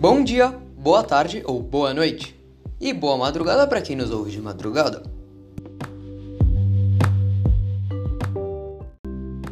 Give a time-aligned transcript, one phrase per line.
[0.00, 2.32] Bom dia, boa tarde ou boa noite.
[2.80, 5.02] E boa madrugada para quem nos ouve de madrugada.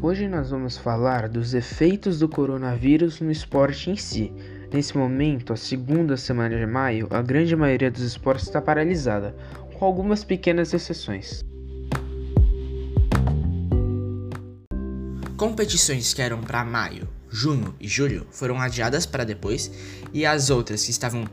[0.01, 4.33] Hoje nós vamos falar dos efeitos do coronavírus no esporte em si.
[4.73, 9.35] Nesse momento, a segunda semana de maio, a grande maioria dos esportes está paralisada,
[9.77, 11.45] com algumas pequenas exceções.
[15.37, 19.71] Competições que eram para maio, junho e julho foram adiadas para depois,
[20.11, 21.29] e as outras que estavam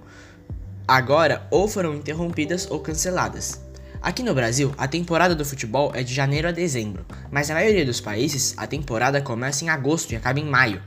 [0.85, 3.61] agora ou foram interrompidas ou canceladas.
[4.02, 7.86] Aqui no Brasil, a temporada do futebol é de janeiro a dezembro, mas na maioria
[7.86, 10.83] dos países a temporada começa em agosto e acaba em maio.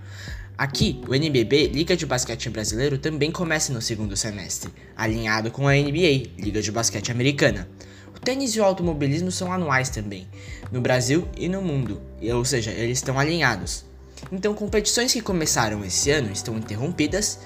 [0.58, 5.72] Aqui, o NBB, Liga de Basquete Brasileiro, também começa no segundo semestre, alinhado com a
[5.72, 7.66] NBA, Liga de Basquete Americana.
[8.14, 10.28] O tênis e o automobilismo são anuais também,
[10.70, 12.02] no Brasil e no mundo,
[12.34, 13.85] ou seja, eles estão alinhados.
[14.32, 17.38] Então, competições que começaram esse ano estão interrompidas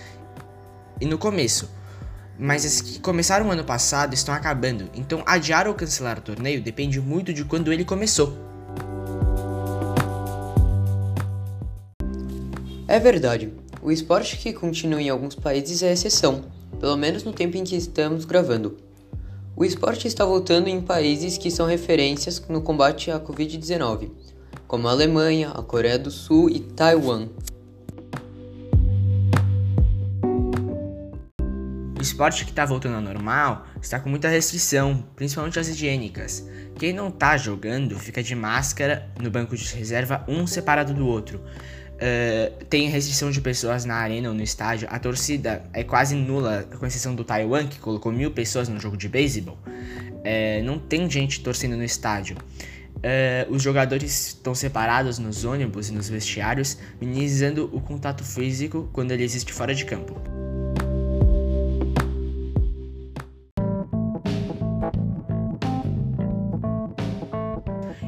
[1.01, 1.69] e no começo,
[2.39, 7.01] mas as que começaram ano passado estão acabando, então adiar ou cancelar o torneio depende
[7.01, 8.35] muito de quando ele começou.
[12.89, 16.45] É verdade, o esporte que continua em alguns países é exceção,
[16.81, 18.79] pelo menos no tempo em que estamos gravando.
[19.55, 24.11] O esporte está voltando em países que são referências no combate à Covid-19,
[24.67, 27.29] como a Alemanha, a Coreia do Sul e Taiwan.
[31.99, 36.49] O esporte que está voltando ao normal está com muita restrição, principalmente as higiênicas.
[36.79, 41.39] Quem não está jogando fica de máscara no banco de reserva, um separado do outro.
[42.01, 44.89] Uh, tem restrição de pessoas na arena ou no estádio.
[44.91, 48.97] A torcida é quase nula, com exceção do Taiwan, que colocou mil pessoas no jogo
[48.97, 49.59] de beisebol.
[49.67, 52.39] Uh, não tem gente torcendo no estádio.
[53.01, 59.13] Uh, os jogadores estão separados nos ônibus e nos vestiários, minimizando o contato físico quando
[59.13, 60.21] ele existe fora de campo.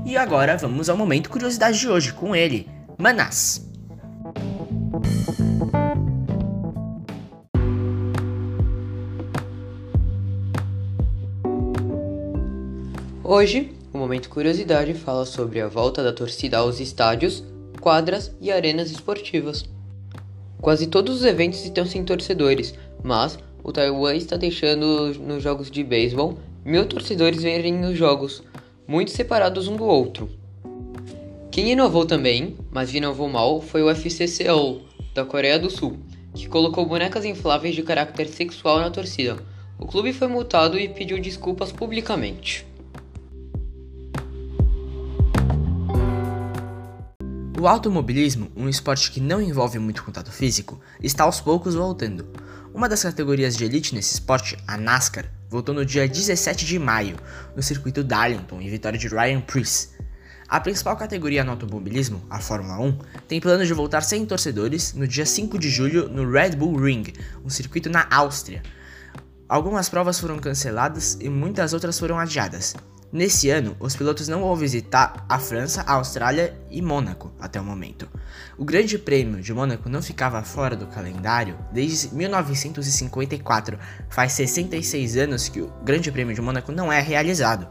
[0.04, 3.66] E agora vamos ao momento curiosidade de hoje com ele, Manás.
[13.24, 13.72] Hoje,
[14.03, 17.45] Momento Curiosidade fala sobre a volta da torcida aos estádios,
[17.81, 19.65] quadras e arenas esportivas.
[20.61, 25.85] Quase todos os eventos estão sem torcedores, mas o Taiwan está deixando nos jogos de
[25.85, 28.43] beisebol mil torcedores verem os jogos,
[28.89, 30.29] muito separados um do outro.
[31.53, 34.83] Quem inovou também, mas inovou mal, foi o Seoul,
[35.15, 35.97] da Coreia do Sul,
[36.34, 39.37] que colocou bonecas infláveis de caráter sexual na torcida.
[39.79, 42.67] O clube foi multado e pediu desculpas publicamente.
[47.62, 52.27] O automobilismo, um esporte que não envolve muito contato físico, está aos poucos voltando.
[52.75, 57.15] Uma das categorias de elite nesse esporte, a NASCAR, voltou no dia 17 de maio,
[57.55, 59.91] no circuito Darlington, em vitória de Ryan Preece.
[60.49, 65.06] A principal categoria no automobilismo, a Fórmula 1, tem plano de voltar sem torcedores no
[65.06, 67.12] dia 5 de julho no Red Bull Ring,
[67.45, 68.61] um circuito na Áustria.
[69.49, 72.75] Algumas provas foram canceladas e muitas outras foram adiadas.
[73.12, 77.65] Nesse ano, os pilotos não vão visitar a França, a Austrália e Mônaco até o
[77.65, 78.09] momento.
[78.56, 83.78] O Grande Prêmio de Mônaco não ficava fora do calendário desde 1954.
[84.09, 87.69] Faz 66 anos que o Grande Prêmio de Mônaco não é realizado.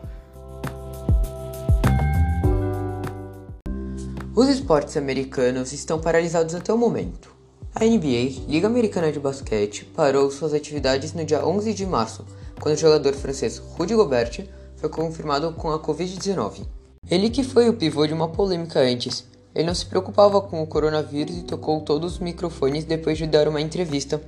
[4.36, 7.34] Os esportes americanos estão paralisados até o momento.
[7.74, 12.28] A NBA, Liga Americana de Basquete, parou suas atividades no dia 11 de março,
[12.60, 16.66] quando o jogador francês Rudy Gobert foi confirmado com a Covid-19.
[17.10, 19.28] Ele que foi o pivô de uma polêmica antes.
[19.54, 23.48] Ele não se preocupava com o coronavírus e tocou todos os microfones depois de dar
[23.48, 24.20] uma entrevista.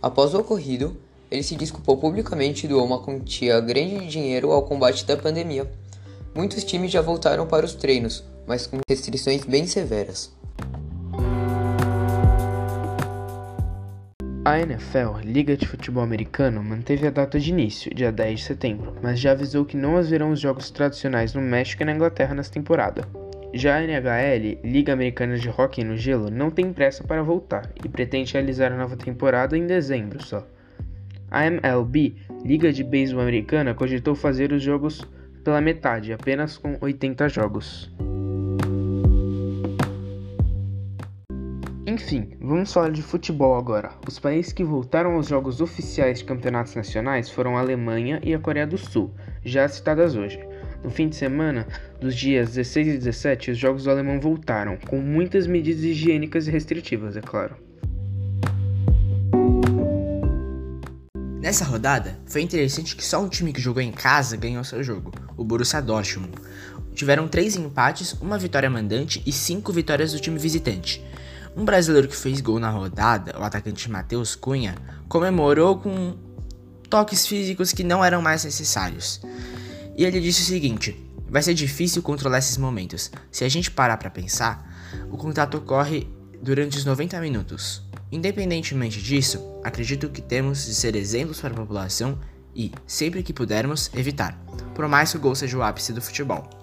[0.00, 0.96] Após o ocorrido,
[1.30, 5.70] ele se desculpou publicamente e doou uma quantia grande de dinheiro ao combate da pandemia.
[6.34, 10.37] Muitos times já voltaram para os treinos, mas com restrições bem severas.
[14.48, 18.94] A NFL, Liga de Futebol Americano, manteve a data de início, dia 10 de setembro,
[19.02, 22.54] mas já avisou que não haverão os jogos tradicionais no México e na Inglaterra nesta
[22.54, 23.06] temporada.
[23.52, 27.90] Já a NHL, Liga Americana de Hockey no Gelo, não tem pressa para voltar e
[27.90, 30.46] pretende realizar a nova temporada em dezembro só.
[31.30, 35.06] A MLB, Liga de Beisebol Americana, cogitou fazer os jogos
[35.44, 37.92] pela metade, apenas com 80 jogos.
[42.00, 43.90] Enfim, vamos falar de futebol agora.
[44.06, 48.38] Os países que voltaram aos jogos oficiais de campeonatos nacionais foram a Alemanha e a
[48.38, 49.12] Coreia do Sul,
[49.44, 50.38] já citadas hoje.
[50.84, 51.66] No fim de semana,
[52.00, 56.52] dos dias 16 e 17, os jogos do alemão voltaram, com muitas medidas higiênicas e
[56.52, 57.56] restritivas, é claro.
[61.40, 65.12] Nessa rodada, foi interessante que só um time que jogou em casa ganhou seu jogo,
[65.36, 66.32] o Borussia Dortmund.
[66.94, 71.04] Tiveram três empates, uma vitória mandante e cinco vitórias do time visitante.
[71.58, 74.76] Um brasileiro que fez gol na rodada, o atacante Matheus Cunha,
[75.08, 76.16] comemorou com
[76.88, 79.20] toques físicos que não eram mais necessários.
[79.96, 80.96] E ele disse o seguinte:
[81.28, 83.10] vai ser difícil controlar esses momentos.
[83.28, 84.72] Se a gente parar para pensar,
[85.10, 86.06] o contato ocorre
[86.40, 87.82] durante os 90 minutos.
[88.12, 92.20] Independentemente disso, acredito que temos de ser exemplos para a população
[92.54, 94.40] e, sempre que pudermos, evitar,
[94.76, 96.57] por mais que o gol seja o ápice do futebol.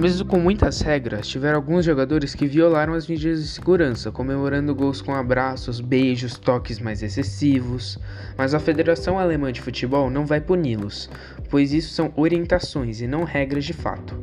[0.00, 5.02] Mesmo com muitas regras, tiveram alguns jogadores que violaram as medidas de segurança, comemorando gols
[5.02, 7.98] com abraços, beijos, toques mais excessivos.
[8.36, 11.10] Mas a Federação Alemã de Futebol não vai puni-los,
[11.50, 14.16] pois isso são orientações e não regras de fato.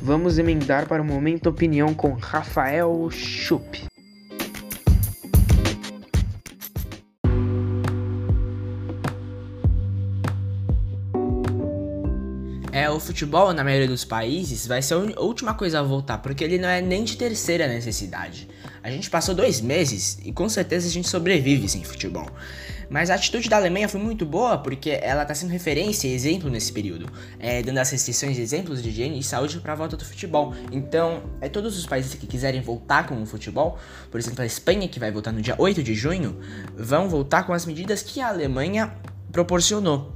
[0.00, 3.91] Vamos emendar para o momento opinião com Rafael Schupp.
[12.82, 16.42] É, o futebol, na maioria dos países, vai ser a última coisa a voltar, porque
[16.42, 18.48] ele não é nem de terceira necessidade.
[18.82, 22.26] A gente passou dois meses e com certeza a gente sobrevive sem futebol.
[22.90, 26.50] Mas a atitude da Alemanha foi muito boa porque ela está sendo referência e exemplo
[26.50, 27.06] nesse período,
[27.38, 30.52] é, dando as restrições de exemplos de higiene e saúde para a volta do futebol.
[30.72, 33.78] Então, é todos os países que quiserem voltar com o futebol,
[34.10, 36.36] por exemplo, a Espanha, que vai voltar no dia 8 de junho,
[36.76, 38.92] vão voltar com as medidas que a Alemanha
[39.30, 40.12] proporcionou,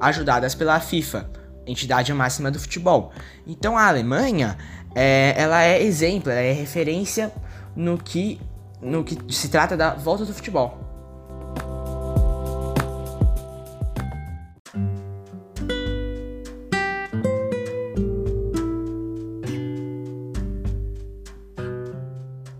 [0.00, 3.12] ajudadas pela FIFA entidade máxima do futebol.
[3.46, 4.56] Então a Alemanha,
[4.94, 7.32] é, ela é exemplo, ela é referência
[7.74, 8.40] no que,
[8.80, 10.84] no que se trata da volta do futebol.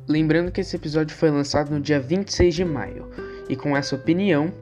[0.06, 3.11] Lembrando que esse episódio foi lançado no dia 26 de maio,
[3.49, 4.53] e com essa opinião,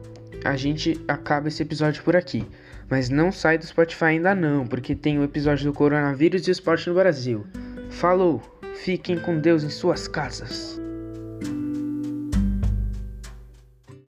[0.44, 2.46] a gente acaba esse episódio por aqui.
[2.90, 6.88] Mas não sai do Spotify ainda não, porque tem o episódio do coronavírus e esporte
[6.88, 7.46] no Brasil.
[7.90, 8.42] Falou,
[8.74, 10.81] fiquem com Deus em suas casas.